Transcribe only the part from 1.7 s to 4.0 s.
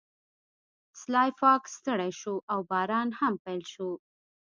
ستړی شو او باران هم پیل شو